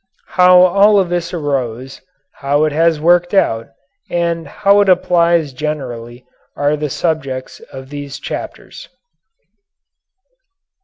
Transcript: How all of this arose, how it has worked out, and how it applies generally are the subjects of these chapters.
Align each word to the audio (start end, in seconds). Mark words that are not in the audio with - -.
How 0.29 0.61
all 0.63 0.97
of 0.99 1.09
this 1.09 1.31
arose, 1.31 2.01
how 2.33 2.63
it 2.63 2.71
has 2.71 2.99
worked 2.99 3.35
out, 3.35 3.67
and 4.09 4.47
how 4.47 4.81
it 4.81 4.89
applies 4.89 5.53
generally 5.53 6.25
are 6.55 6.75
the 6.75 6.89
subjects 6.89 7.59
of 7.71 7.89
these 7.91 8.17
chapters. 8.17 8.89